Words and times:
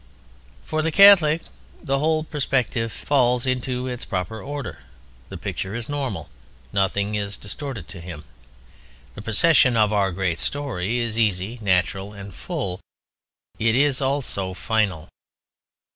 For 0.63 0.81
the 0.81 0.91
Catholic 0.91 1.43
the 1.83 1.99
whole 1.99 2.23
perspective 2.23 2.91
falls 2.91 3.45
into 3.45 3.85
its 3.85 4.03
proper 4.03 4.41
order. 4.41 4.79
The 5.29 5.37
picture 5.37 5.75
is 5.75 5.87
normal. 5.87 6.27
Nothing 6.73 7.13
is 7.13 7.37
distorted 7.37 7.87
to 7.89 8.01
him. 8.01 8.23
The 9.13 9.21
procession 9.21 9.77
of 9.77 9.93
our 9.93 10.11
great 10.11 10.39
story 10.39 10.97
is 10.97 11.19
easy, 11.19 11.59
natural, 11.61 12.13
and 12.13 12.33
full. 12.33 12.79
It 13.59 13.75
is 13.75 14.01
also 14.01 14.55
final. 14.55 15.07